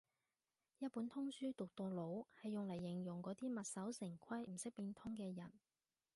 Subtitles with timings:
[0.79, 5.51] 一本通書讀到老係用嚟形容嗰啲墨守成規唔識變通嘅人